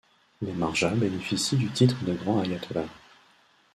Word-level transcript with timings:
Les 0.41 0.53
marjas 0.53 0.95
bénéficient 0.95 1.57
du 1.57 1.69
titre 1.69 2.03
de 2.05 2.13
Grand 2.15 2.39
Ayatollah. 2.39 2.87